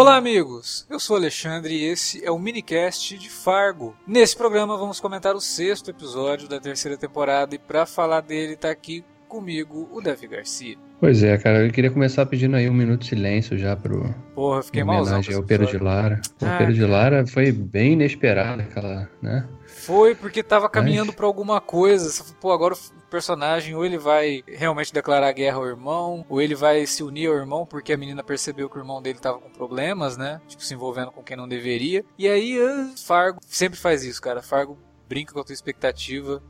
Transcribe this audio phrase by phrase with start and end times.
[0.00, 0.86] Olá, amigos!
[0.88, 3.96] Eu sou Alexandre e esse é o minicast de Fargo.
[4.06, 8.70] Nesse programa vamos comentar o sexto episódio da terceira temporada e para falar dele tá
[8.70, 10.76] aqui comigo o Dev Garcia.
[10.98, 14.12] Pois é, cara, eu queria começar pedindo aí um minuto de silêncio já pro.
[14.34, 16.20] Porra, fiquei mal homenagem ao Pedro de Lara.
[16.42, 19.46] Ah, o Pedro de Lara foi bem inesperado, aquela, né?
[19.66, 21.14] Foi porque tava caminhando Mas...
[21.14, 22.24] para alguma coisa.
[22.40, 22.78] Pô, agora o
[23.08, 27.36] personagem ou ele vai realmente declarar guerra ao irmão, ou ele vai se unir ao
[27.36, 30.40] irmão porque a menina percebeu que o irmão dele tava com problemas, né?
[30.48, 32.04] Tipo, se envolvendo com quem não deveria.
[32.18, 34.42] E aí, ah, Fargo sempre faz isso, cara.
[34.42, 34.76] Fargo
[35.08, 36.42] brinca com a tua expectativa.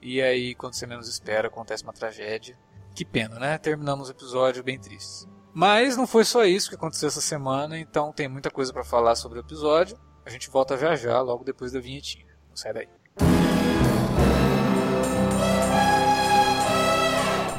[0.00, 2.58] E aí, quando você menos espera, acontece uma tragédia.
[2.94, 3.58] Que pena, né?
[3.58, 5.28] Terminamos o episódio bem tristes.
[5.52, 9.14] Mas não foi só isso que aconteceu essa semana, então tem muita coisa para falar
[9.14, 9.98] sobre o episódio.
[10.24, 12.26] A gente volta a viajar logo depois da vinhetinha.
[12.48, 12.88] Não sai daí.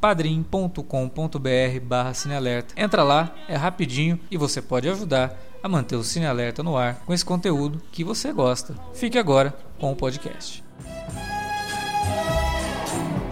[0.00, 2.74] padrim.com.br barra cinealerta.
[2.76, 7.04] Entra lá, é rapidinho e você pode ajudar a manter o Cine Alerta no ar
[7.04, 8.74] com esse conteúdo que você gosta.
[8.94, 10.64] Fique agora com o podcast.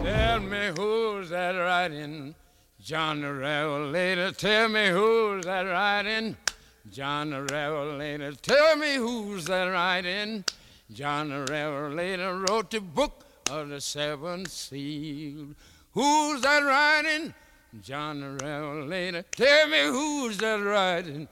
[0.02, 2.34] Tell me who's that riding,
[2.78, 4.33] John the Revelator.
[4.33, 6.36] Tell me who's that riding,
[6.91, 8.36] John the Revelator.
[8.36, 10.44] Tell me who's that riding,
[10.91, 15.55] John the Revelator wrote the book of the seven seals.
[15.98, 17.34] Who's that riding?
[17.82, 19.24] John the Revelator.
[19.32, 21.27] Tell me who's that riding?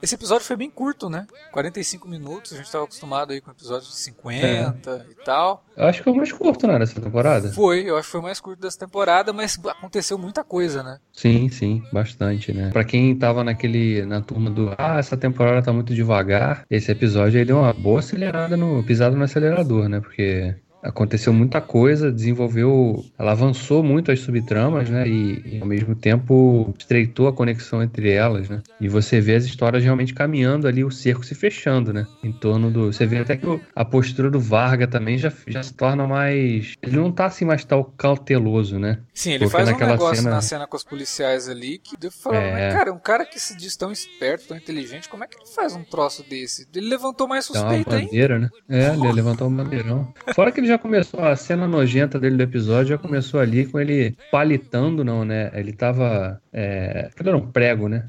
[0.00, 1.26] Esse episódio foi bem curto, né?
[1.52, 5.12] 45 minutos, a gente estava acostumado aí com episódios de 50 é.
[5.12, 5.62] e tal.
[5.76, 7.52] Eu acho que foi o mais curto, né, dessa temporada?
[7.52, 10.98] Foi, eu acho que foi o mais curto dessa temporada, mas aconteceu muita coisa, né?
[11.12, 12.70] Sim, sim, bastante, né?
[12.70, 17.38] Pra quem tava naquele, na turma do, ah, essa temporada tá muito devagar, esse episódio
[17.38, 20.00] aí deu uma boa acelerada no, pisada no acelerador, né?
[20.00, 25.06] Porque aconteceu muita coisa, desenvolveu, ela avançou muito as subtramas, né?
[25.06, 28.60] E, e, ao mesmo tempo estreitou a conexão entre elas, né?
[28.80, 32.06] E você vê as histórias realmente caminhando ali, o cerco se fechando, né?
[32.22, 32.92] Em torno do.
[32.92, 36.74] Você vê até que a postura do Varga também já, já se torna mais.
[36.82, 38.98] Ele não tá assim mais tão cauteloso, né?
[39.14, 40.30] Sim, ele Porque faz um negócio cena...
[40.30, 42.72] na cena com os policiais ali que eu falo, é...
[42.72, 45.76] cara, um cara que se diz tão esperto, tão inteligente, como é que ele faz
[45.76, 46.66] um troço desse?
[46.74, 48.06] Ele levantou mais suspeita, hein?
[48.06, 48.48] bandeira, né?
[48.68, 50.12] É, ele levantou um bandeirão.
[50.34, 53.78] Fora que ele já começou, a cena nojenta dele do episódio já começou ali com
[53.78, 55.50] ele palitando, não, né?
[55.54, 56.40] Ele tava.
[56.52, 57.10] É...
[57.14, 58.08] Cadê um prego, né?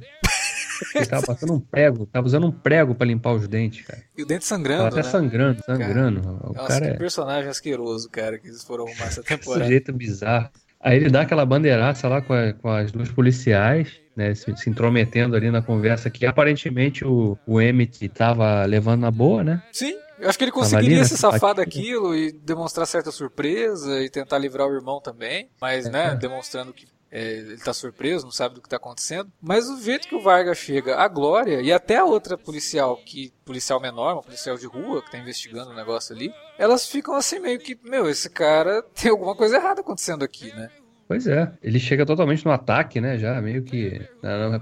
[0.95, 4.01] Ele tava passando um prego, tava usando um prego pra limpar os dentes, cara.
[4.17, 4.83] E o dente sangrando.
[4.83, 5.11] Tava até né?
[5.11, 6.21] sangrando, sangrando.
[6.21, 6.97] Cara, o nossa, cara que é...
[6.97, 9.65] personagem asqueroso, cara, que eles foram arrumar essa temporada.
[9.65, 10.49] jeito bizarro.
[10.79, 14.69] Aí ele dá aquela bandeiraça lá com, a, com as duas policiais, né, se, se,
[14.69, 19.63] intrometendo ali na conversa que aparentemente o, o Emmett tava levando na boa, né?
[19.71, 19.95] Sim.
[20.23, 24.37] Eu acho que ele conseguiria ali, se safar daquilo e demonstrar certa surpresa e tentar
[24.37, 28.55] livrar o irmão também, mas, é, né, demonstrando que é, ele tá surpreso, não sabe
[28.55, 29.31] do que tá acontecendo.
[29.41, 33.31] Mas o jeito que o Vargas chega, a Glória e até a outra policial, que
[33.43, 37.39] policial menor, uma policial de rua que tá investigando o negócio ali, elas ficam assim
[37.39, 40.71] meio que, meu, esse cara tem alguma coisa errada acontecendo aqui, né?
[41.07, 43.17] Pois é, ele chega totalmente no ataque, né?
[43.17, 44.01] Já meio que.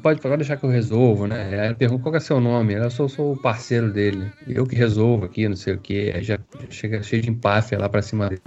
[0.01, 1.61] Pode, pode deixar que eu resolvo, né?
[1.61, 2.73] Aí ele pergunta qual é seu nome.
[2.73, 4.31] Eu sou, sou o parceiro dele.
[4.47, 6.11] Eu que resolvo aqui, não sei o que.
[6.11, 8.41] Aí já chega cheio de empáfia lá pra cima dele.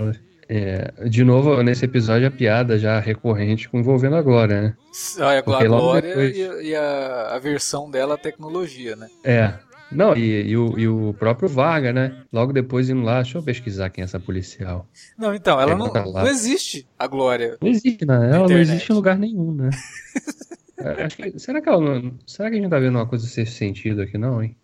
[0.49, 4.77] É, de novo, nesse episódio, a piada já recorrente envolvendo a Glória, né?
[5.19, 6.37] Ah, a Glória depois...
[6.37, 9.09] e, a, a, versão dela à tecnologia, né?
[9.25, 9.55] É,
[9.95, 12.25] não, e, e, o, e o próprio Varga, né?
[12.33, 14.87] Logo depois indo lá, deixa eu pesquisar quem é essa policial.
[15.17, 17.57] Não, então, ela não, não existe, a Glória.
[17.61, 18.31] Não existe, né?
[18.35, 19.71] Ela não existe em lugar nenhum, né?
[20.77, 23.47] É, que, será, que ela não, será que a gente tá vendo uma coisa sem
[23.47, 24.55] sentido aqui, não, hein?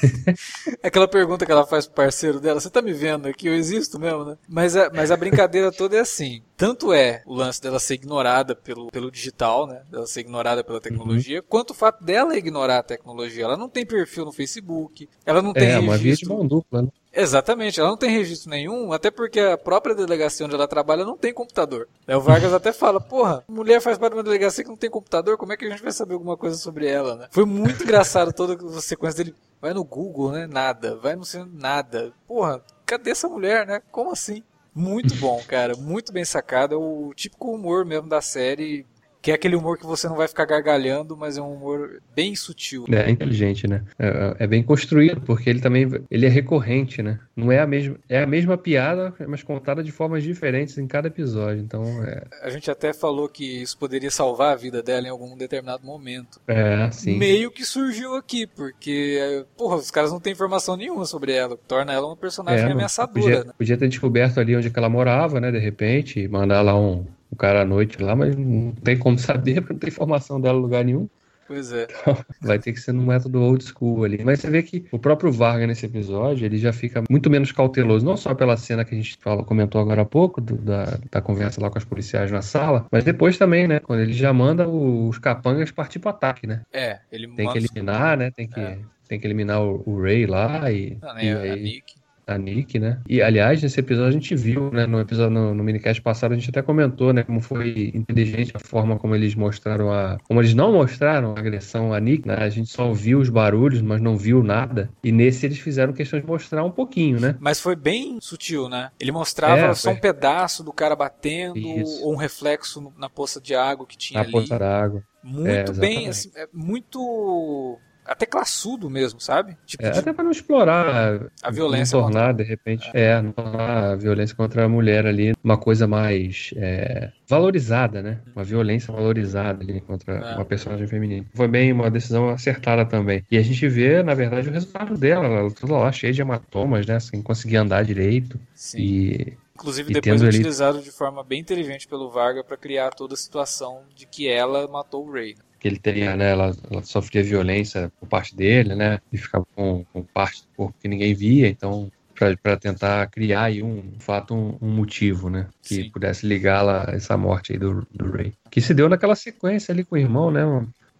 [0.82, 3.46] Aquela pergunta que ela faz pro parceiro dela, você tá me vendo aqui?
[3.46, 4.36] Eu existo mesmo, né?
[4.48, 6.42] Mas a, mas a brincadeira toda é assim.
[6.56, 9.82] Tanto é o lance dela ser ignorada pelo, pelo digital, né?
[9.90, 11.44] Dela ser ignorada pela tecnologia, uhum.
[11.48, 13.44] quanto o fato dela ignorar a tecnologia.
[13.44, 15.64] Ela não tem perfil no Facebook, ela não tem.
[15.64, 15.90] É, registro...
[15.90, 16.88] uma via de mão dupla, né?
[17.16, 21.16] Exatamente, ela não tem registro nenhum, até porque a própria delegacia onde ela trabalha não
[21.16, 21.88] tem computador.
[22.06, 25.38] o Vargas até fala, porra, mulher faz parte de uma delegacia que não tem computador,
[25.38, 27.28] como é que a gente vai saber alguma coisa sobre ela, né?
[27.30, 29.34] Foi muito engraçado toda a sequência dele.
[29.60, 30.46] Vai no Google, né?
[30.46, 30.96] Nada.
[30.96, 31.24] Vai no
[31.54, 32.12] nada.
[32.28, 33.80] Porra, cadê essa mulher, né?
[33.90, 34.42] Como assim?
[34.74, 35.74] Muito bom, cara.
[35.74, 36.74] Muito bem sacado.
[36.74, 38.84] É o típico humor mesmo da série
[39.26, 42.36] Que é aquele humor que você não vai ficar gargalhando, mas é um humor bem
[42.36, 42.84] sutil.
[42.88, 43.82] É, é inteligente, né?
[43.98, 47.18] É, é, bem construído, porque ele também ele é recorrente, né?
[47.34, 51.08] Não é a mesma, é a mesma piada, mas contada de formas diferentes em cada
[51.08, 51.60] episódio.
[51.60, 52.22] Então, é...
[52.40, 56.40] A gente até falou que isso poderia salvar a vida dela em algum determinado momento.
[56.46, 57.18] É, sim.
[57.18, 61.92] Meio que surgiu aqui, porque, porra, os caras não têm informação nenhuma sobre ela, torna
[61.92, 63.52] ela uma personagem é, ameaçadora, podia, né?
[63.58, 67.04] Podia ter descoberto ali onde ela morava, né, de repente, mandar lá um,
[67.36, 70.58] o cara à noite lá, mas não tem como saber, porque não tem informação dela
[70.58, 71.08] em lugar nenhum.
[71.46, 71.86] Pois é.
[71.88, 74.20] Então, vai ter que ser no método old school ali.
[74.24, 78.04] Mas você vê que o próprio Vargas nesse episódio, ele já fica muito menos cauteloso,
[78.04, 81.20] não só pela cena que a gente falou, comentou agora há pouco, do, da, da
[81.20, 83.78] conversa lá com as policiais na sala, mas depois também, né?
[83.78, 86.62] Quando ele já manda os capangas partir pro ataque, né?
[86.72, 88.32] É, ele Tem que eliminar, né?
[88.32, 88.78] Tem que, é.
[89.08, 90.98] tem que eliminar o, o Ray lá e.
[91.00, 91.50] Não, e aí...
[91.50, 91.94] a Nick
[92.26, 93.00] a Nick, né?
[93.08, 94.86] E aliás, nesse episódio a gente viu, né?
[94.86, 97.22] No episódio no, no minicast passado a gente até comentou, né?
[97.22, 101.94] Como foi inteligente a forma como eles mostraram a, como eles não mostraram a agressão
[101.94, 102.34] a Nick, né?
[102.34, 104.90] A gente só viu os barulhos, mas não viu nada.
[105.04, 107.36] E nesse eles fizeram questão de mostrar um pouquinho, né?
[107.38, 108.90] Mas foi bem sutil, né?
[108.98, 112.04] Ele mostrava é, só um pedaço do cara batendo Isso.
[112.04, 114.32] ou um reflexo na poça de água que tinha na ali.
[114.32, 115.02] Na poça d'água.
[115.22, 119.56] Muito é, bem, assim, é muito até classudo mesmo, sabe?
[119.66, 119.98] Tipo, é, de...
[119.98, 121.96] Até para não explorar a violência.
[121.96, 122.44] Não tornar, contra...
[122.44, 123.02] de repente, é.
[123.02, 128.20] é, não tornar a violência contra a mulher ali uma coisa mais é, valorizada, né?
[128.34, 130.34] Uma violência valorizada ali contra é.
[130.34, 131.26] uma personagem feminina.
[131.34, 133.24] Foi bem uma decisão acertada também.
[133.30, 135.26] E a gente vê, na verdade, o resultado dela.
[135.26, 136.98] Ela toda lá cheia de hematomas, né?
[137.00, 138.38] Sem conseguir andar direito.
[138.54, 138.78] Sim.
[138.78, 143.84] E Inclusive, depois utilizado de forma bem inteligente pelo Varga para criar toda a situação
[143.94, 145.34] de que ela matou o Ray.
[145.66, 149.84] Que ele teria, né, ela, ela, sofria violência por parte dele, né, e ficava com,
[149.92, 154.32] com parte do corpo que ninguém via, então para tentar criar aí um, um fato,
[154.32, 155.90] um, um, motivo, né, que Sim.
[155.90, 158.32] pudesse ligá-la a essa morte aí do, do Ray.
[158.48, 160.44] Que se deu naquela sequência ali com o irmão, né,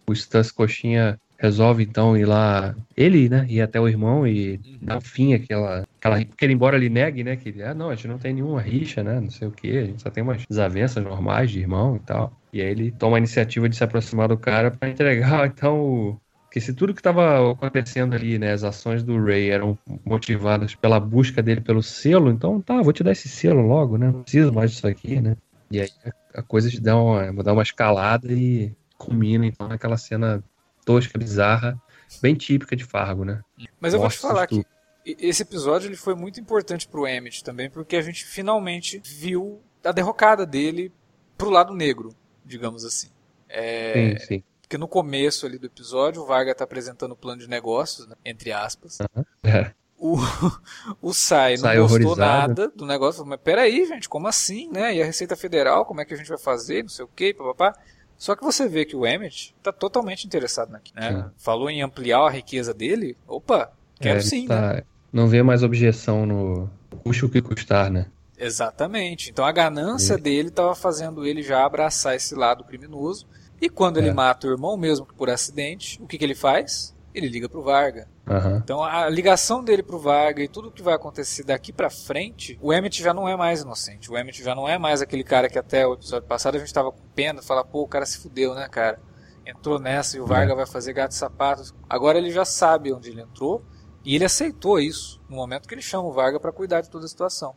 [0.05, 4.77] o Stas Coxinha resolve então ir lá, ele, né, ir até o irmão e uhum.
[4.81, 7.95] dar fim àquela, aquela, porque ele embora ele negue, né, que ele, ah, não, a
[7.95, 10.45] gente não tem nenhuma rixa, né, não sei o que, a gente só tem umas
[10.45, 12.37] desavenças normais de irmão e tal.
[12.57, 16.19] E aí ele toma a iniciativa de se aproximar do cara para entregar, então,
[16.51, 20.99] que se tudo que estava acontecendo ali, né, as ações do Ray eram motivadas pela
[20.99, 24.51] busca dele pelo selo, então tá, vou te dar esse selo logo, né, não preciso
[24.51, 25.37] mais disso aqui, né.
[25.69, 25.89] E aí
[26.33, 30.43] a coisa dá uma, dá uma escalada e culmina então naquela cena
[30.83, 31.79] tosca, bizarra,
[32.23, 33.41] bem típica de Fargo, né?
[33.79, 34.65] Mas eu vou te falar que
[35.05, 39.91] esse episódio ele foi muito importante pro Emmett também, porque a gente finalmente viu a
[39.91, 40.91] derrocada dele
[41.37, 42.15] pro lado negro,
[42.47, 43.09] digamos assim.
[43.49, 43.93] É...
[43.93, 44.43] Sim, sim.
[44.61, 48.15] Porque no começo ali do episódio, o Varga tá apresentando o plano de negócios, né?
[48.25, 48.97] entre aspas.
[48.99, 49.23] Uhum.
[49.43, 49.71] É.
[49.97, 50.17] O,
[51.01, 53.25] o Sai não Sai gostou nada do negócio.
[53.25, 54.93] Mas peraí, gente, como assim, né?
[54.95, 56.83] E a Receita Federal, como é que a gente vai fazer?
[56.83, 57.79] Não sei o quê, papapá.
[58.17, 60.99] Só que você vê que o Emmett está totalmente interessado naquilo.
[60.99, 61.29] Né?
[61.37, 63.15] Falou em ampliar a riqueza dele.
[63.27, 64.47] Opa, quero é, sim.
[64.47, 64.73] Tá...
[64.73, 64.83] Né?
[65.13, 66.69] Não vê mais objeção no
[67.03, 68.07] custe o que custar, né?
[68.37, 69.29] Exatamente.
[69.29, 73.27] Então a ganância dele estava fazendo ele já abraçar esse lado criminoso.
[73.59, 74.01] E quando é.
[74.01, 76.95] ele mata o irmão mesmo por acidente, o que, que ele faz?
[77.13, 78.07] Ele liga pro Varga.
[78.27, 78.57] Uhum.
[78.57, 82.71] Então a ligação dele pro Varga e tudo que vai acontecer daqui para frente, o
[82.71, 84.11] Emmett já não é mais inocente.
[84.11, 86.71] O Emmett já não é mais aquele cara que até o episódio passado a gente
[86.71, 88.99] tava com pena, falar, pô, o cara se fudeu, né, cara?
[89.43, 90.55] Entrou nessa e o Varga é.
[90.55, 91.73] vai fazer gato e sapatos.
[91.89, 93.63] Agora ele já sabe onde ele entrou
[94.05, 97.05] e ele aceitou isso no momento que ele chama o Varga para cuidar de toda
[97.05, 97.55] a situação.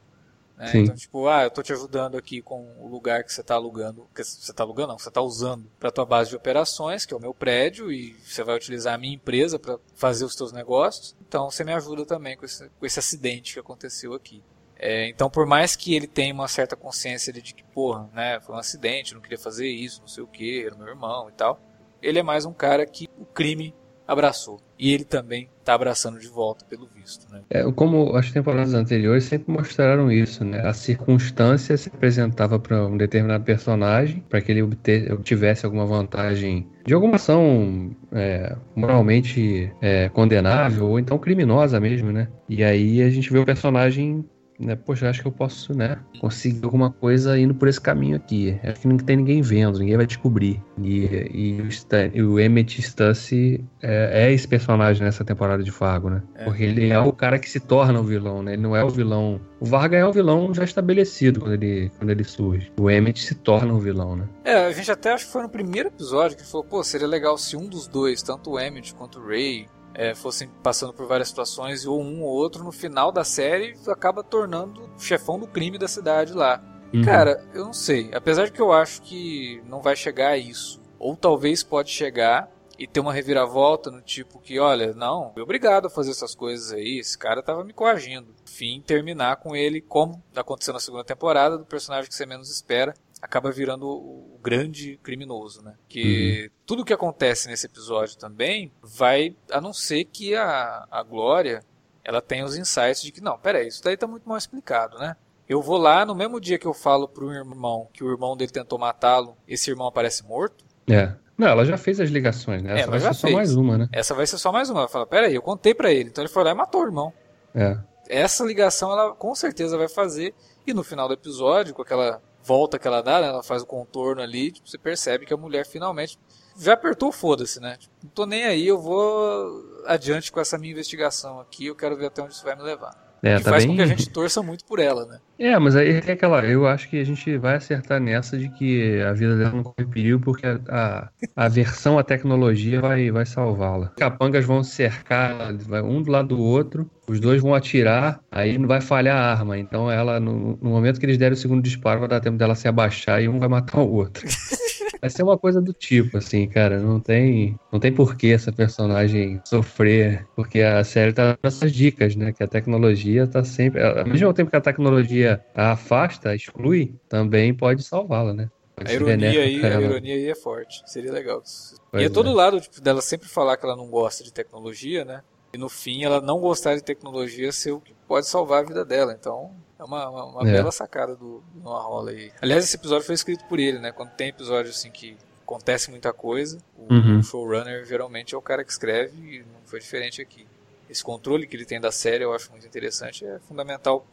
[0.61, 0.73] Né?
[0.75, 4.07] Então, tipo, ah, eu tô te ajudando aqui com o lugar que você tá alugando,
[4.15, 7.17] que você tá alugando, não, você tá usando para tua base de operações, que é
[7.17, 11.17] o meu prédio, e você vai utilizar a minha empresa para fazer os teus negócios.
[11.27, 14.43] Então, você me ajuda também com esse, com esse acidente que aconteceu aqui.
[14.77, 18.55] É, então, por mais que ele tenha uma certa consciência de que, porra, né, foi
[18.55, 21.59] um acidente, não queria fazer isso, não sei o que, era meu irmão e tal,
[22.03, 23.75] ele é mais um cara que o crime
[24.11, 24.61] abraçou.
[24.77, 27.31] E ele também está abraçando de volta, pelo visto.
[27.31, 27.43] Né?
[27.49, 30.67] É, como as temporadas anteriores sempre mostraram isso, né?
[30.67, 36.93] A circunstância se apresentava para um determinado personagem, para que ele obtivesse alguma vantagem de
[36.93, 42.29] alguma ação é, moralmente é, condenável ou então criminosa mesmo, né?
[42.49, 44.25] E aí a gente vê o personagem
[44.61, 48.59] né, poxa, acho que eu posso, né, conseguir alguma coisa indo por esse caminho aqui.
[48.63, 50.63] Acho que não tem ninguém vendo, ninguém vai descobrir.
[50.79, 56.11] E, e, o, Stan, o Emmett Stussy é, é, esse personagem nessa temporada de Fargo,
[56.11, 56.23] né?
[56.35, 56.45] É.
[56.45, 58.53] Porque ele é o cara que se torna o vilão, né?
[58.53, 59.41] Ele não é o vilão.
[59.59, 62.73] O Varga é o vilão já estabelecido quando ele, quando ele surge.
[62.79, 64.29] O Emmett se torna o vilão, né?
[64.45, 67.37] É, a gente até acho que foi no primeiro episódio que falou, pô, seria legal
[67.39, 71.29] se um dos dois, tanto o Emmett quanto o Ray, é, fossem passando por várias
[71.29, 75.79] situações, ou um ou outro, no final da série, acaba tornando o chefão do crime
[75.79, 76.63] da cidade lá.
[76.93, 77.05] Uhum.
[77.05, 78.11] Cara, eu não sei.
[78.13, 80.81] Apesar de que eu acho que não vai chegar a isso.
[80.99, 85.91] Ou talvez pode chegar e ter uma reviravolta no tipo que, olha, não, obrigado a
[85.91, 88.35] fazer essas coisas aí, esse cara tava me coagindo.
[88.47, 92.95] Fim, terminar com ele, como aconteceu na segunda temporada, do personagem que você menos espera,
[93.21, 95.75] acaba virando o grande criminoso, né?
[95.89, 96.51] Que uhum.
[96.67, 101.63] tudo que acontece nesse episódio também vai, a não ser que a, a Glória,
[102.05, 105.17] ela tenha os insights de que, não, peraí, isso daí tá muito mal explicado, né?
[105.49, 108.53] Eu vou lá, no mesmo dia que eu falo pro irmão que o irmão dele
[108.53, 110.65] tentou matá-lo, esse irmão aparece morto.
[110.89, 111.13] É.
[111.37, 112.75] Não, ela já fez as ligações, né?
[112.75, 113.19] Essa ela vai ser fez.
[113.19, 113.89] só mais uma, né?
[113.93, 114.81] Essa vai ser só mais uma.
[114.81, 116.11] Ela fala, peraí, eu contei para ele.
[116.11, 117.13] Então ele foi lá e matou o irmão.
[117.55, 117.79] É.
[118.09, 120.35] Essa ligação ela com certeza vai fazer.
[120.67, 123.29] E no final do episódio, com aquela volta que ela dá, né?
[123.29, 126.19] Ela faz o contorno ali, tipo, você percebe que a mulher finalmente
[126.59, 127.77] já apertou foda-se, né?
[127.77, 131.97] Tipo, não tô nem aí, eu vou adiante com essa minha investigação aqui, eu quero
[131.97, 133.10] ver até onde isso vai me levar.
[133.23, 133.73] É, que tá faz bem...
[133.73, 135.19] com que a gente torça muito por ela, né?
[135.39, 136.45] É, mas aí tem aquela.
[136.45, 139.87] Eu acho que a gente vai acertar nessa de que a vida dela não corre
[139.87, 143.93] perigo porque a, a, a versão à tecnologia vai, vai salvá-la.
[143.97, 145.53] Capangas vão cercar
[145.85, 149.59] um do lado do outro, os dois vão atirar, aí não vai falhar a arma.
[149.59, 152.55] Então ela, no, no momento que eles derem o segundo disparo, vai dar tempo dela
[152.55, 154.27] se abaixar e um vai matar o outro.
[155.01, 156.79] Vai ser uma coisa do tipo, assim, cara.
[156.79, 161.73] Não tem, não tem por que essa personagem sofrer, porque a série tá dando essas
[161.73, 162.33] dicas, né?
[162.33, 163.83] Que a tecnologia tá sempre.
[163.83, 168.51] Ao mesmo tempo que a tecnologia a afasta, exclui, também pode salvá-la, né?
[168.77, 170.83] A ironia, aí, a ironia aí é forte.
[170.87, 171.43] Seria legal.
[171.91, 175.05] Pois e é todo lado tipo, dela sempre falar que ela não gosta de tecnologia,
[175.05, 175.23] né?
[175.53, 178.85] E no fim, ela não gostar de tecnologia ser o que pode salvar a vida
[178.85, 179.15] dela.
[179.19, 179.51] Então,
[179.81, 180.53] é uma, uma, uma é.
[180.53, 182.31] bela sacada do, do Noah aí.
[182.41, 183.91] Aliás, esse episódio foi escrito por ele, né?
[183.91, 187.23] Quando tem episódio assim que acontece muita coisa, o uhum.
[187.23, 190.47] showrunner geralmente é o cara que escreve e não foi diferente aqui.
[190.89, 194.07] Esse controle que ele tem da série eu acho muito interessante, é fundamental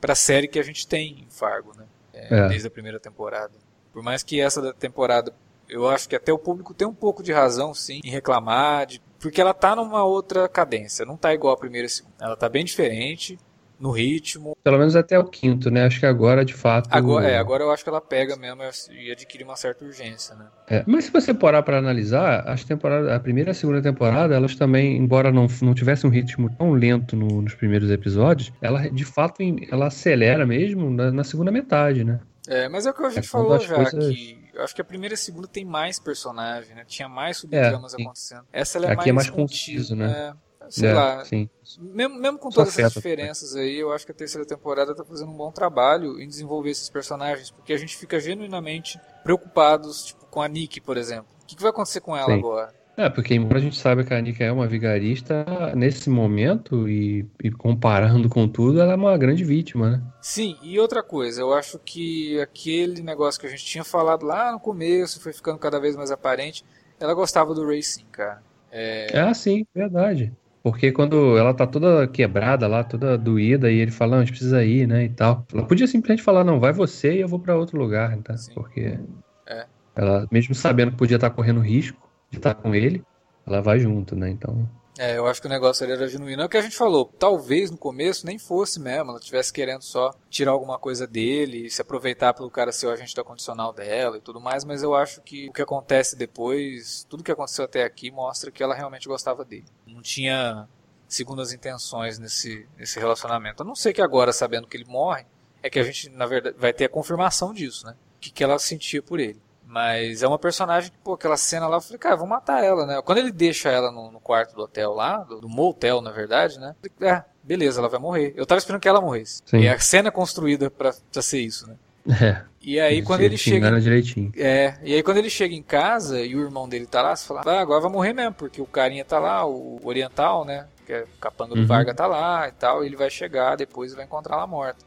[0.00, 1.86] para a série que a gente tem em Fargo, né?
[2.12, 2.48] É, é.
[2.48, 3.52] Desde a primeira temporada.
[3.92, 5.32] Por mais que essa temporada
[5.68, 9.02] eu acho que até o público tem um pouco de razão, sim, em reclamar, de,
[9.18, 12.14] porque ela tá numa outra cadência, não tá igual a primeira e segunda.
[12.20, 13.38] Ela tá bem diferente
[13.78, 14.56] no ritmo.
[14.62, 15.84] Pelo menos até o quinto, né?
[15.84, 16.88] Acho que agora, de fato.
[16.90, 20.46] Agora, é, agora eu acho que ela pega mesmo e adquire uma certa urgência, né?
[20.68, 24.34] É, mas se você parar para analisar, as temporadas, a primeira e a segunda temporada,
[24.34, 28.88] elas também, embora não, não tivessem um ritmo tão lento no, nos primeiros episódios, ela
[28.88, 32.20] de fato ela acelera mesmo na, na segunda metade, né?
[32.48, 34.14] É, mas é o que a gente é falou já, coisas...
[34.14, 36.84] que eu acho que a primeira e a segunda tem mais personagem, né?
[36.86, 38.44] Tinha mais subtramas é, acontecendo.
[38.50, 40.32] Essa ela é Aqui mais é mais conciso, né?
[40.68, 41.24] Sei é, lá.
[41.24, 41.48] Sim.
[41.80, 45.30] Mesmo, mesmo com todas essas diferenças aí, eu acho que a terceira temporada tá fazendo
[45.30, 50.40] um bom trabalho em desenvolver esses personagens, porque a gente fica genuinamente preocupados, tipo, com
[50.40, 51.26] a Nick, por exemplo.
[51.42, 52.38] O que, que vai acontecer com ela Sim.
[52.38, 52.74] agora?
[52.96, 55.44] É, porque embora a gente saiba que a Nika é uma vigarista,
[55.74, 60.02] nesse momento, e, e, comparando com tudo, ela é uma grande vítima, né?
[60.22, 64.50] Sim, e outra coisa, eu acho que aquele negócio que a gente tinha falado lá
[64.50, 66.64] no começo, foi ficando cada vez mais aparente,
[66.98, 68.42] ela gostava do sim, cara.
[68.72, 69.08] É...
[69.18, 70.32] Ah, sim, verdade.
[70.66, 74.32] Porque quando ela tá toda quebrada lá, toda doída, e ele fala, não, a gente
[74.32, 75.46] precisa ir, né, e tal.
[75.54, 78.36] Ela podia simplesmente falar, não, vai você e eu vou para outro lugar, tá?
[78.36, 78.52] Sim.
[78.52, 78.98] Porque
[79.46, 79.66] é.
[79.94, 83.00] ela, mesmo sabendo que podia estar tá correndo risco de estar tá com ele,
[83.46, 84.68] ela vai junto, né, então...
[84.98, 86.42] É, eu acho que o negócio ali era genuíno.
[86.42, 87.12] É o que a gente falou.
[87.18, 89.10] Talvez no começo nem fosse mesmo.
[89.10, 93.14] Ela estivesse querendo só tirar alguma coisa dele, se aproveitar pelo cara ser o agente
[93.14, 94.64] da condicional dela e tudo mais.
[94.64, 98.62] Mas eu acho que o que acontece depois, tudo que aconteceu até aqui, mostra que
[98.62, 99.66] ela realmente gostava dele.
[99.86, 100.66] Não tinha
[101.06, 103.62] segundas intenções nesse, nesse relacionamento.
[103.62, 105.26] A não ser que agora, sabendo que ele morre,
[105.62, 107.94] é que a gente, na verdade, vai ter a confirmação disso, né?
[108.16, 109.40] O que, que ela sentia por ele.
[109.66, 112.86] Mas é uma personagem que, pô, aquela cena lá, eu falei, cara, vou matar ela,
[112.86, 113.02] né?
[113.04, 116.60] Quando ele deixa ela no, no quarto do hotel lá, do, do, motel, na verdade,
[116.60, 116.76] né?
[116.84, 118.32] Eu falei, ah, beleza, ela vai morrer.
[118.36, 119.42] Eu tava esperando que ela morresse.
[119.44, 119.58] Sim.
[119.58, 121.74] E a cena é construída pra, pra ser isso, né?
[122.22, 122.42] É.
[122.62, 123.80] E aí quando ele chega.
[123.80, 124.32] Direitinho.
[124.36, 124.74] É.
[124.82, 127.42] E aí quando ele chega em casa e o irmão dele tá lá, você fala,
[127.44, 130.66] ah, agora vai morrer mesmo, porque o carinha tá lá, o oriental, né?
[130.84, 131.66] Que é o capanga do uhum.
[131.66, 134.84] Varga tá lá e tal, e ele vai chegar depois e vai encontrar ela morta.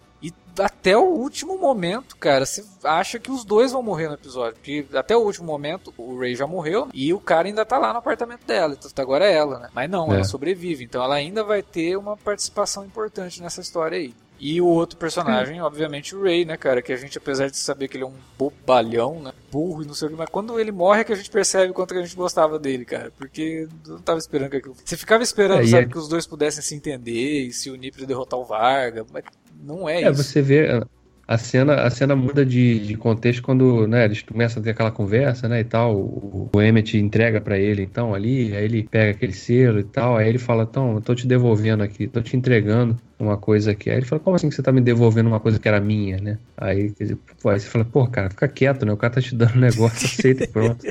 [0.59, 4.55] Até o último momento, cara, você acha que os dois vão morrer no episódio.
[4.55, 7.91] Porque até o último momento, o Ray já morreu e o cara ainda tá lá
[7.93, 8.75] no apartamento dela.
[8.77, 9.69] Então agora é ela, né?
[9.73, 10.15] Mas não, é.
[10.15, 10.83] ela sobrevive.
[10.83, 14.13] Então ela ainda vai ter uma participação importante nessa história aí.
[14.39, 16.81] E o outro personagem, obviamente, o Ray, né, cara?
[16.81, 19.33] Que a gente, apesar de saber que ele é um bobalhão, né?
[19.51, 21.73] Burro e não sei o que, mas quando ele morre é que a gente percebe
[21.73, 23.11] quanto que a gente gostava dele, cara.
[23.17, 24.75] Porque não tava esperando que aquilo.
[24.83, 25.89] Você ficava esperando, é, sabe, é...
[25.89, 29.05] que os dois pudessem se entender e se unir pra derrotar o Varga.
[29.11, 29.25] Mas
[29.59, 30.23] não é, é isso.
[30.23, 30.81] Você vê.
[31.29, 34.89] A cena, a cena muda de, de contexto quando né, eles começam a ter aquela
[34.89, 35.95] conversa, né, e tal.
[35.95, 40.17] O, o Emmett entrega para ele, então, ali, aí ele pega aquele selo e tal,
[40.17, 43.91] aí ele fala, então, eu tô te devolvendo aqui, tô te entregando uma coisa aqui.
[43.91, 46.17] Aí ele fala, como assim que você tá me devolvendo uma coisa que era minha,
[46.17, 46.39] né?
[46.57, 48.91] Aí, quer dizer, pô, aí você fala, pô, cara, fica quieto, né?
[48.91, 50.87] O cara tá te dando um negócio, aceita e pronto.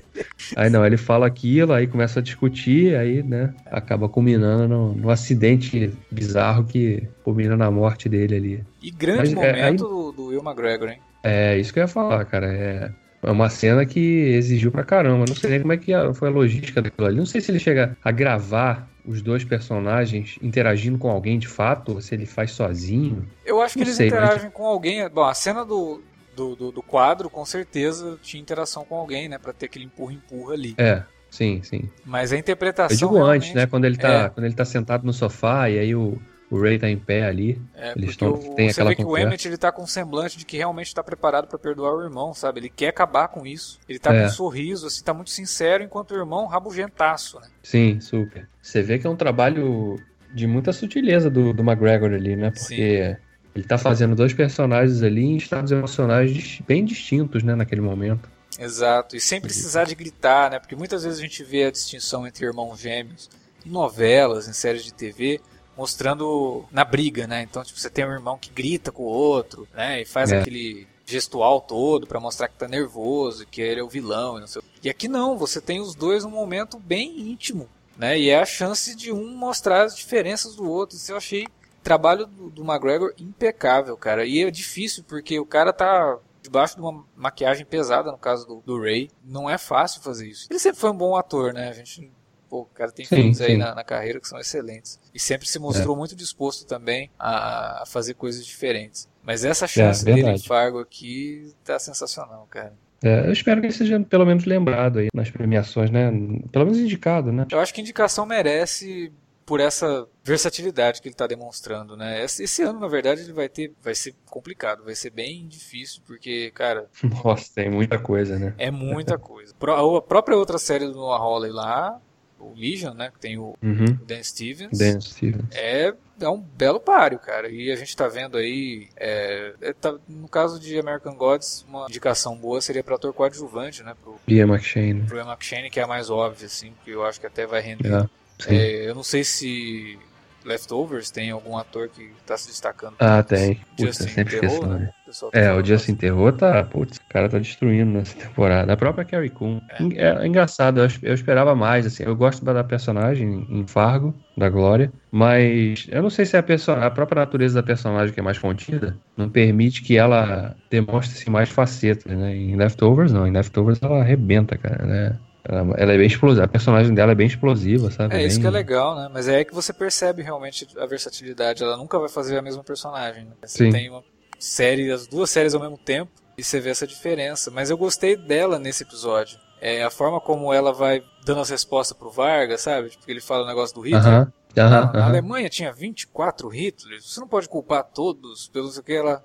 [0.55, 5.11] Aí não, ele fala aquilo, aí começa a discutir, aí, né, acaba culminando no, no
[5.11, 8.65] acidente bizarro que culmina na morte dele ali.
[8.83, 9.77] E grande Mas, momento é, aí...
[10.19, 11.01] do, Will McGregor, hein?
[11.23, 12.53] É, isso que eu ia falar, cara.
[12.53, 12.91] É,
[13.23, 15.25] é uma cena que exigiu pra caramba.
[15.29, 17.17] Não sei nem como é que foi a logística daquilo ali.
[17.17, 21.95] Não sei se ele chega a gravar os dois personagens interagindo com alguém de fato,
[21.95, 23.27] ou se ele faz sozinho.
[23.45, 24.53] Eu acho que eles sei, interagem mas...
[24.53, 25.09] com alguém.
[25.09, 26.03] Bom, a cena do,
[26.37, 29.39] do, do, do, quadro, com certeza, tinha interação com alguém, né?
[29.39, 30.75] Pra ter aquele empurra-empurra ali.
[30.77, 31.03] É.
[31.31, 31.91] Sim, sim.
[32.07, 32.95] Mas a interpretação.
[32.95, 33.67] Eu digo antes, né?
[33.67, 34.29] Quando ele, tá, é...
[34.31, 36.19] quando ele tá sentado no sofá e aí o,
[36.51, 37.61] o Ray tá em pé ali.
[37.75, 40.39] É, eles estão tem você aquela vê que o Emmett ele tá com um semblante
[40.39, 42.61] de que realmente tá preparado para perdoar o irmão, sabe?
[42.61, 43.79] Ele quer acabar com isso.
[43.89, 44.23] Ele tá é.
[44.23, 47.49] com um sorriso, assim, tá muito sincero, enquanto o irmão rabugentaço, né?
[47.63, 48.49] Sim, super.
[48.63, 50.01] Você vê que é um trabalho
[50.33, 52.51] de muita sutileza do, do McGregor ali, né?
[52.51, 53.17] Porque Sim.
[53.55, 58.29] ele tá fazendo dois personagens ali em estados emocionais bem distintos, né, naquele momento.
[58.59, 60.59] Exato, e sem precisar de gritar, né?
[60.59, 63.31] Porque muitas vezes a gente vê a distinção entre irmãos gêmeos
[63.65, 65.41] em novelas, em séries de TV,
[65.79, 67.43] mostrando na briga, né?
[67.43, 70.03] Então, tipo, você tem um irmão que grita com o outro, né?
[70.03, 70.41] E faz é.
[70.41, 74.47] aquele gestual todo para mostrar que tá nervoso, que ele é o vilão e não
[74.49, 74.61] sei.
[74.83, 78.19] E aqui não, você tem os dois num momento bem íntimo, né?
[78.19, 80.97] E é a chance de um mostrar as diferenças do outro.
[80.97, 81.47] Isso eu achei
[81.81, 84.27] trabalho do, do McGregor impecável, cara.
[84.27, 88.63] E é difícil porque o cara tá debaixo de uma maquiagem pesada, no caso do,
[88.67, 89.11] do Ray.
[89.25, 90.49] Não é fácil fazer isso.
[90.51, 91.69] Ele sempre foi um bom ator, né?
[91.69, 92.11] A gente
[92.49, 94.99] Pô, o cara tem sim, filmes aí na, na, carreira que são excelentes.
[95.15, 95.99] E sempre se mostrou é.
[95.99, 99.09] muito disposto também a, a, fazer coisas diferentes.
[99.23, 102.73] Mas essa é, chance é, dele em Fargo aqui tá sensacional, cara.
[103.03, 106.11] É, eu espero que ele seja pelo menos lembrado aí nas premiações, né?
[106.51, 107.47] Pelo menos indicado, né?
[107.51, 109.13] Eu acho que indicação merece
[109.49, 112.23] por essa versatilidade que ele está demonstrando, né?
[112.23, 116.51] Esse ano, na verdade, ele vai ter, vai ser complicado, vai ser bem difícil, porque,
[116.51, 116.87] cara.
[117.25, 118.55] Nossa, tem muita coisa, né?
[118.59, 119.55] É muita coisa.
[119.55, 121.99] A própria outra série do Noah Hawley lá
[122.39, 123.11] o Legion, né?
[123.11, 123.99] Que tem o, uhum.
[124.07, 124.79] Dan Stevens.
[124.79, 125.45] Dan Stevens.
[125.53, 127.49] É, é um belo páreo, cara.
[127.49, 128.89] E a gente tá vendo aí.
[128.97, 133.83] É, é, tá, no caso de American Gods, uma indicação boa seria para ator coadjuvante,
[133.83, 133.95] né?
[134.03, 135.03] Pro Ian McShane.
[135.03, 137.61] Pro Ian McShane, que é a mais óbvia, assim, que eu acho que até vai
[137.61, 138.09] render.
[138.47, 139.99] É, eu não sei se
[140.45, 142.95] Leftovers tem algum ator que tá se destacando.
[142.99, 143.61] Ah, tem.
[143.77, 146.65] Putz, é sempre terror, questão, Tá é, o Justin Terror tá.
[146.65, 148.73] Putz, o cara tá destruindo nessa temporada.
[148.73, 149.61] A própria Carrie Coon.
[149.71, 152.03] É, é, é engraçado, eu, eu, esperava mais, assim.
[152.05, 156.87] Eu gosto da personagem em Fargo, da Glória, mas eu não sei se é a,
[156.87, 161.31] a própria natureza da personagem que é mais contida não permite que ela demonstre assim,
[161.31, 162.35] mais facetas, né?
[162.35, 163.27] Em Leftovers, não.
[163.27, 165.19] Em Leftovers ela arrebenta, cara, né?
[165.45, 168.15] Ela, ela, é bem explosiva, a personagem dela é bem explosiva, sabe?
[168.15, 168.27] É, bem...
[168.27, 169.09] isso que é legal, né?
[169.13, 171.63] Mas é aí que você percebe realmente a versatilidade.
[171.63, 173.25] Ela nunca vai fazer a mesma personagem.
[173.25, 173.31] Né?
[173.43, 173.71] Você Sim.
[173.71, 174.03] tem uma
[174.39, 177.51] série, as duas séries ao mesmo tempo, e você vê essa diferença.
[177.51, 179.39] Mas eu gostei dela nesse episódio.
[179.61, 182.91] É a forma como ela vai dando as respostas pro Vargas, sabe?
[182.91, 184.03] Tipo, ele fala o negócio do Hitler.
[184.05, 184.27] Uh -huh.
[184.27, 184.93] Uh -huh.
[184.93, 187.13] Na Alemanha tinha 24 Hitlers.
[187.13, 189.25] Você não pode culpar todos pelo que ela.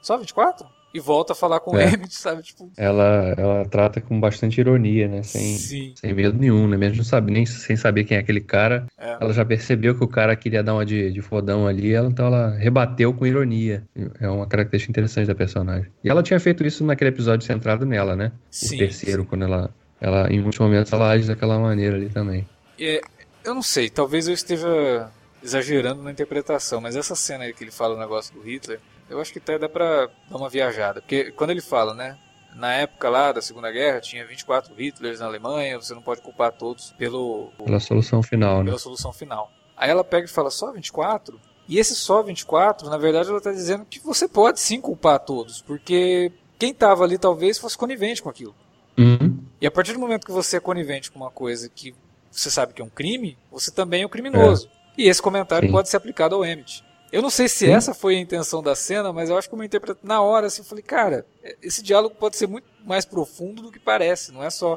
[0.00, 0.66] Só 24?
[0.94, 1.84] E volta a falar com é.
[1.84, 2.40] o Emmett, sabe?
[2.42, 2.70] Tipo...
[2.76, 5.24] Ela, ela trata com bastante ironia, né?
[5.24, 6.76] Sem, sem medo nenhum, né?
[6.76, 9.18] Mesmo sabe, nem sem saber quem é aquele cara, é.
[9.20, 12.26] ela já percebeu que o cara queria dar uma de, de fodão ali, ela, então
[12.26, 13.82] ela rebateu com ironia.
[14.20, 15.90] É uma característica interessante da personagem.
[16.02, 18.30] E ela tinha feito isso naquele episódio centrado nela, né?
[18.48, 19.28] Sim, o terceiro, sim.
[19.28, 22.46] quando ela, ela, em muitos momentos, ela age daquela maneira ali também.
[22.78, 23.00] É,
[23.42, 25.10] eu não sei, talvez eu esteja
[25.42, 29.20] exagerando na interpretação, mas essa cena aí que ele fala o negócio do Hitler, eu
[29.20, 31.00] acho que até dá pra dar uma viajada.
[31.00, 32.18] Porque quando ele fala, né?
[32.54, 36.52] Na época lá da Segunda Guerra, tinha 24 Hitlers na Alemanha, você não pode culpar
[36.52, 37.50] todos pelo...
[37.64, 38.66] Pela solução final, né?
[38.66, 39.50] Pela solução final.
[39.76, 41.40] Aí ela pega e fala, só 24?
[41.68, 45.62] E esse só 24, na verdade, ela está dizendo que você pode sim culpar todos,
[45.62, 48.54] porque quem estava ali talvez fosse conivente com aquilo.
[48.96, 49.38] Uhum.
[49.60, 51.94] E a partir do momento que você é conivente com uma coisa que
[52.30, 54.68] você sabe que é um crime, você também é um criminoso.
[54.68, 55.02] É.
[55.02, 55.72] E esse comentário sim.
[55.72, 56.83] pode ser aplicado ao Emmett.
[57.14, 57.70] Eu não sei se Sim.
[57.70, 60.48] essa foi a intenção da cena, mas eu acho que eu me interpreto na hora
[60.48, 61.24] assim, eu falei, cara,
[61.62, 64.76] esse diálogo pode ser muito mais profundo do que parece, não é só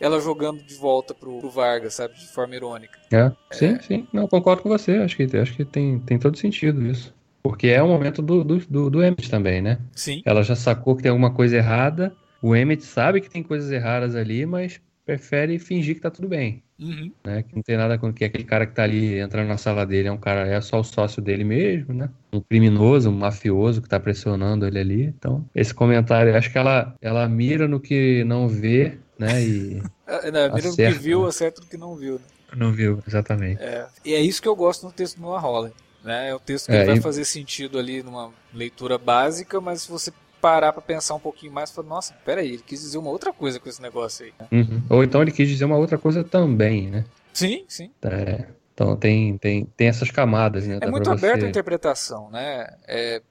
[0.00, 2.98] ela jogando de volta pro, pro Vargas, sabe, de forma irônica.
[3.12, 3.82] É, sim, é...
[3.82, 7.14] sim, não, concordo com você, acho que, acho que tem, tem todo sentido isso.
[7.42, 9.78] Porque é o momento do, do, do, do Emmett também, né?
[9.94, 10.22] Sim.
[10.24, 14.16] Ela já sacou que tem alguma coisa errada, o Emmett sabe que tem coisas erradas
[14.16, 16.63] ali, mas prefere fingir que tá tudo bem.
[16.78, 17.12] Uhum.
[17.24, 17.42] Né?
[17.42, 20.08] Que não tem nada com que aquele cara que tá ali entrando na sala dele
[20.08, 22.10] é um cara, é só o sócio dele mesmo, né?
[22.32, 25.02] Um criminoso, um mafioso que tá pressionando ele ali.
[25.04, 29.42] Então, esse comentário, acho que ela, ela mira no que não vê, né?
[29.42, 29.82] E.
[30.06, 31.28] É, não, mira no que viu, né?
[31.28, 32.20] acerta no que não viu, né?
[32.54, 33.62] Não viu, exatamente.
[33.62, 33.86] É.
[34.04, 35.72] E é isso que eu gosto no texto do Noah Hawley.
[36.04, 36.28] Né?
[36.28, 37.00] É o texto que é, vai e...
[37.00, 40.12] fazer sentido ali numa leitura básica, mas se você
[40.44, 43.58] parar para pensar um pouquinho mais, falar, nossa, peraí, ele quis dizer uma outra coisa
[43.58, 44.34] com esse negócio aí.
[44.52, 44.82] Uhum.
[44.90, 47.06] Ou então ele quis dizer uma outra coisa também, né?
[47.32, 47.90] Sim, sim.
[48.02, 48.44] É.
[48.74, 50.80] Então tem, tem, tem essas camadas, né?
[50.82, 52.76] É muito aberto a interpretação, né?
[52.86, 53.22] É,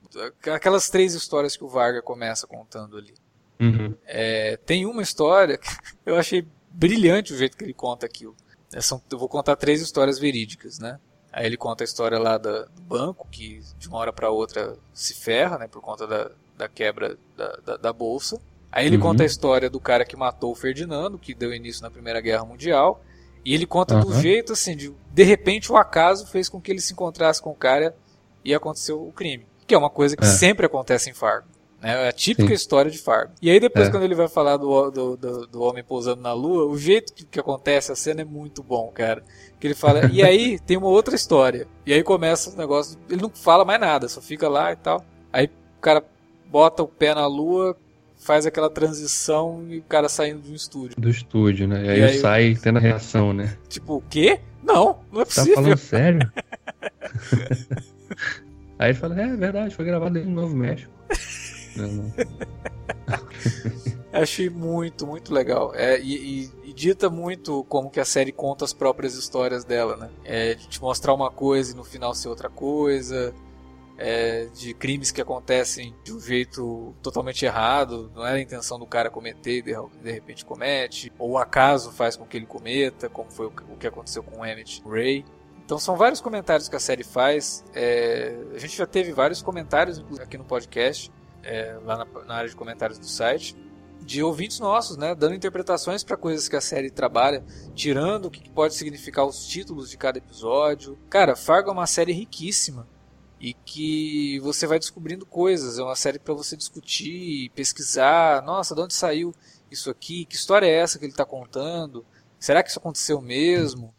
[0.51, 3.13] aquelas três histórias que o Varga começa contando ali.
[3.59, 3.93] Uhum.
[4.07, 5.69] É, tem uma história que
[6.07, 8.35] eu achei brilhante o jeito que ele conta aquilo.
[8.73, 10.99] É, são, eu vou contar três histórias verídicas, né?
[11.31, 15.13] Aí ele conta a história lá do banco, que de uma hora para outra se
[15.13, 15.67] ferra, né?
[15.67, 16.31] Por conta da,
[16.63, 18.39] da quebra da, da, da bolsa.
[18.71, 19.03] Aí ele uhum.
[19.03, 22.45] conta a história do cara que matou o Ferdinando, que deu início na Primeira Guerra
[22.45, 23.03] Mundial.
[23.45, 24.05] E ele conta uhum.
[24.05, 27.51] do jeito assim, de, de repente o acaso fez com que ele se encontrasse com
[27.51, 27.95] o cara
[28.43, 29.45] e aconteceu o crime.
[29.67, 30.27] Que é uma coisa que é.
[30.27, 31.47] sempre acontece em Fargo.
[31.81, 32.05] Né?
[32.05, 32.53] É a típica Sim.
[32.53, 33.33] história de Fargo.
[33.41, 33.91] E aí depois, é.
[33.91, 37.25] quando ele vai falar do, do, do, do, homem pousando na lua, o jeito que,
[37.25, 39.23] que, acontece a cena é muito bom, cara.
[39.59, 41.67] Que ele fala, e aí tem uma outra história.
[41.85, 45.03] E aí começa o negócio, ele não fala mais nada, só fica lá e tal.
[45.31, 45.45] Aí
[45.77, 46.03] o cara
[46.49, 47.77] bota o pé na lua,
[48.17, 50.99] faz aquela transição e o cara saindo de um estúdio.
[50.99, 51.85] Do estúdio, né?
[51.85, 53.57] E aí, e aí sai tendo a reação, né?
[53.67, 54.39] Tipo, o quê?
[54.63, 55.55] Não, não é possível.
[55.55, 56.31] Tá falando sério?
[58.79, 60.91] aí ele fala, é, é verdade, foi gravado em Novo México.
[61.75, 62.13] não, não.
[64.13, 65.73] Achei muito, muito legal.
[65.73, 69.97] É, e, e, e, dita muito como que a série conta as próprias histórias dela,
[69.97, 70.11] né?
[70.23, 73.33] É, de te mostrar uma coisa e no final ser outra coisa
[73.97, 78.85] é, de crimes que acontecem de um jeito totalmente errado, não era a intenção do
[78.85, 83.31] cara cometer e de, repente comete, ou o acaso faz com que ele cometa, como
[83.31, 85.23] foi o, que aconteceu com Emmett Ray.
[85.63, 87.63] Então são vários comentários que a série faz.
[87.73, 91.11] É, a gente já teve vários comentários aqui no podcast,
[91.43, 93.55] é, lá na, na, área de comentários do site,
[94.01, 98.49] de ouvintes nossos, né, dando interpretações para coisas que a série trabalha, tirando o que
[98.49, 100.97] pode significar os títulos de cada episódio.
[101.09, 102.85] Cara, Fargo é uma série riquíssima
[103.43, 105.77] e que você vai descobrindo coisas.
[105.77, 108.41] É uma série para você discutir, pesquisar.
[108.41, 109.35] Nossa, de onde saiu
[109.69, 110.23] isso aqui?
[110.23, 112.05] Que história é essa que ele está contando?
[112.39, 113.93] Será que isso aconteceu mesmo?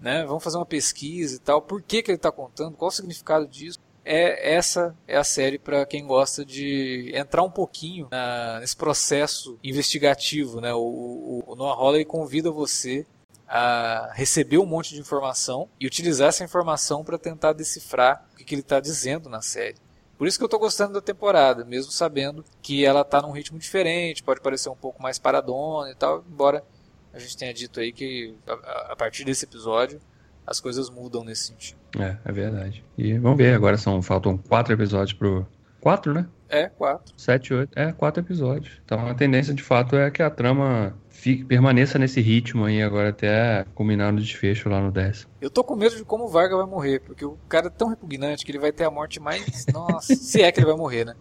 [0.00, 0.24] Né?
[0.26, 1.62] Vamos fazer uma pesquisa e tal.
[1.62, 2.76] Por que, que ele está contando?
[2.76, 3.78] Qual o significado disso?
[4.04, 9.60] É essa é a série para quem gosta de entrar um pouquinho na, nesse processo
[9.62, 10.74] investigativo, né?
[10.74, 13.06] O, o, o Noah Hawley convida você
[13.48, 18.44] a receber um monte de informação e utilizar essa informação para tentar decifrar o que,
[18.44, 19.76] que ele está dizendo na série.
[20.18, 23.58] Por isso que eu estou gostando da temporada, mesmo sabendo que ela está num ritmo
[23.58, 26.64] diferente, pode parecer um pouco mais paradona e tal, embora
[27.12, 30.00] a gente tenha dito aí que a, a partir desse episódio
[30.46, 31.78] as coisas mudam nesse sentido.
[31.98, 32.84] É, é verdade.
[32.96, 35.46] E vamos ver, agora são faltam quatro episódios pro
[35.88, 36.26] quatro, né?
[36.50, 37.14] É, quatro.
[37.16, 38.80] Sete, oito, é quatro episódios.
[38.84, 43.08] Então a tendência de fato é que a trama fique, permaneça nesse ritmo aí agora
[43.08, 45.30] até culminar no desfecho lá no décimo.
[45.40, 47.88] Eu tô com medo de como o Varga vai morrer, porque o cara é tão
[47.88, 49.64] repugnante que ele vai ter a morte mais.
[49.72, 51.14] Nossa, se é que ele vai morrer, né?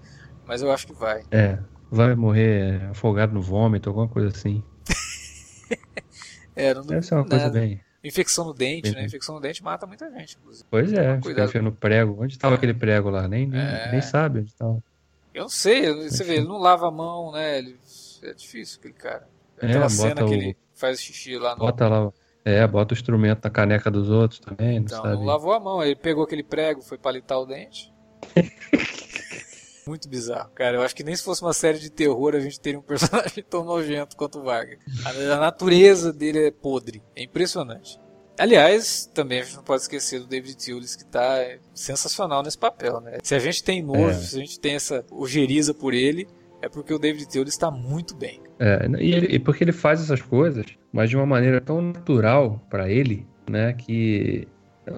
[0.46, 1.24] Mas eu acho que vai.
[1.32, 4.62] É, vai morrer afogado no vômito, alguma coisa assim.
[6.56, 7.30] é, não Deve ser uma nada.
[7.38, 7.80] coisa bem.
[8.04, 9.06] Infecção no dente, né?
[9.06, 10.66] Infecção no dente mata muita gente, inclusive.
[10.70, 12.24] Pois é, fica no prego.
[12.24, 13.28] Onde estava aquele prego lá?
[13.28, 13.92] Nem, nem, é...
[13.92, 14.82] nem sabe onde estava.
[15.34, 17.60] Eu não sei, você vê, ele não lava a mão, né?
[17.60, 17.78] Ele...
[18.24, 19.28] É difícil aquele cara.
[19.60, 20.28] É, Aquela cena o...
[20.28, 21.60] que ele faz xixi lá no.
[21.60, 22.12] Bota lá.
[22.44, 25.16] É, bota o instrumento na caneca dos outros também, não então, sabe?
[25.16, 27.94] não lavou a mão, ele pegou aquele prego, foi palitar o dente.
[29.88, 30.78] Muito bizarro, cara.
[30.78, 33.44] Eu acho que nem se fosse uma série de terror a gente teria um personagem
[33.50, 34.80] tão nojento quanto o Vargas.
[35.06, 38.00] A, natureza dele é podre, é impressionante.
[38.40, 41.40] Aliás, também a gente não pode esquecer do David Tillis, que está
[41.74, 43.18] sensacional nesse papel, né?
[43.24, 44.14] Se a gente tem nojo, é.
[44.14, 46.28] se a gente tem essa ojeriza por ele,
[46.62, 48.42] é porque o David Teulis está muito bem.
[48.60, 52.64] É, e, ele, e porque ele faz essas coisas, mas de uma maneira tão natural
[52.70, 54.48] para ele, né, que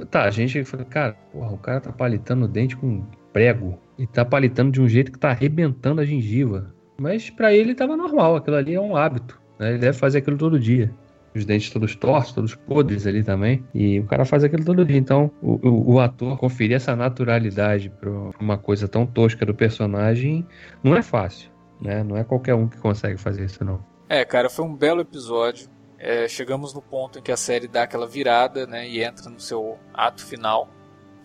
[0.10, 4.08] tá, a gente fala, cara, porra, o cara tá palitando o dente com prego e
[4.08, 6.74] tá palitando de um jeito que tá arrebentando a gengiva.
[7.00, 9.70] Mas para ele tava normal, aquilo ali é um hábito, né?
[9.70, 10.92] Ele deve fazer aquilo todo dia
[11.36, 13.64] os dentes todos tortos, todos podres ali também.
[13.74, 14.98] E o cara faz aquilo todo dia.
[14.98, 18.10] Então, o, o, o ator conferir essa naturalidade para
[18.40, 20.46] uma coisa tão tosca do personagem
[20.84, 21.50] não é fácil,
[21.82, 22.04] né?
[22.04, 23.84] Não é qualquer um que consegue fazer isso, não.
[24.08, 25.70] É, cara, foi um belo episódio.
[25.98, 28.88] É, chegamos no ponto em que a série dá aquela virada, né?
[28.88, 30.70] E entra no seu ato final.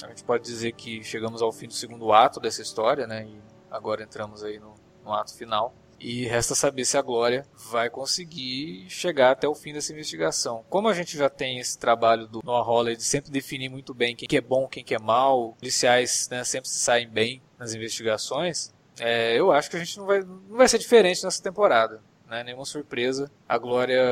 [0.05, 3.27] A gente pode dizer que chegamos ao fim do segundo ato dessa história, né?
[3.27, 3.39] E
[3.71, 5.75] agora entramos aí no, no ato final.
[5.99, 10.65] E resta saber se a Glória vai conseguir chegar até o fim dessa investigação.
[10.69, 14.15] Como a gente já tem esse trabalho do Noah Hawley de sempre definir muito bem
[14.15, 17.73] quem que é bom, quem que é mal, policiais né, sempre se saem bem nas
[17.73, 22.03] investigações, é, eu acho que a gente não vai, não vai ser diferente nessa temporada.
[22.35, 22.43] Né?
[22.43, 24.03] Nenhuma surpresa a Glória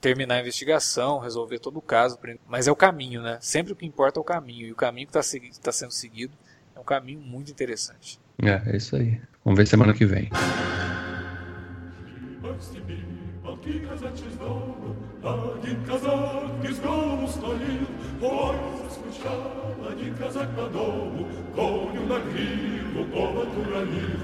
[0.00, 2.18] terminar a investigação, resolver todo o caso.
[2.48, 3.38] Mas é o caminho, né?
[3.40, 4.66] Sempre o que importa é o caminho.
[4.66, 6.32] E o caminho que está tá sendo seguido
[6.74, 8.18] é um caminho muito interessante.
[8.42, 9.20] É, é isso aí.
[9.44, 10.28] Vamos ver semana que vem.
[15.23, 17.89] Один казак из дому стоит,
[18.21, 18.55] ой,
[18.93, 24.19] смущала, один казак по дому, коню на гриву, повод уронил.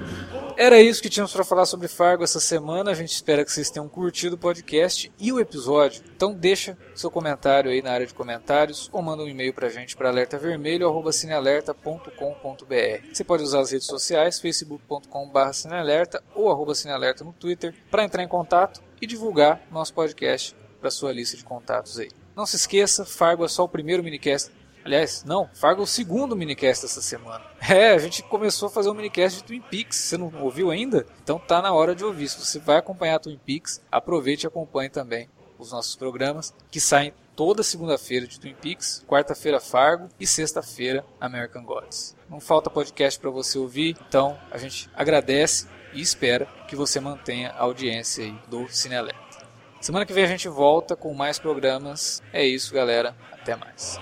[0.57, 2.91] Era isso que tínhamos para falar sobre Fargo essa semana.
[2.91, 6.03] A gente espera que vocês tenham curtido o podcast e o episódio.
[6.15, 9.71] Então deixa seu comentário aí na área de comentários ou manda um e-mail para a
[9.71, 13.07] gente para alertavermelho@cinealerta.com.br.
[13.11, 18.27] Você pode usar as redes sociais facebook.com/cinealerta ou arroba cinealerta no Twitter para entrar em
[18.27, 20.55] contato e divulgar nosso podcast
[20.86, 22.08] para sua lista de contatos aí.
[22.36, 24.52] Não se esqueça, Fargo é só o primeiro minicast
[24.84, 27.44] Aliás, não, Fargo é o segundo minicast dessa semana.
[27.68, 29.96] É, a gente começou a fazer um minicast de Twin Peaks.
[29.96, 31.04] Você não ouviu ainda?
[31.20, 32.28] Então tá na hora de ouvir.
[32.28, 37.12] Se você vai acompanhar Twin Peaks, aproveite e acompanhe também os nossos programas que saem
[37.34, 42.14] toda segunda-feira de Twin Peaks, quarta-feira Fargo e sexta-feira American Gods.
[42.30, 47.50] Não falta podcast para você ouvir, então a gente agradece e espera que você mantenha
[47.50, 49.25] a audiência aí do Cinealerta.
[49.80, 52.22] Semana que vem a gente volta com mais programas.
[52.32, 53.14] É isso, galera.
[53.32, 53.98] Até mais.